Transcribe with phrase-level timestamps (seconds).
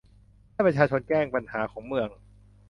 [0.53, 2.09] ให้ประชาชนแจ้งปัญหาของเมือง